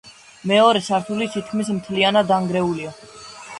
მეორე 0.51 0.81
სართული 0.85 1.27
თითქმის 1.35 1.71
მთლიანად 1.77 2.33
დანგრეულია. 2.35 2.99